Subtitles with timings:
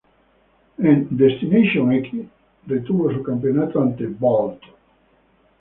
[0.79, 2.13] En Destination X
[2.65, 4.63] retuvo su campeonato ante Bolt.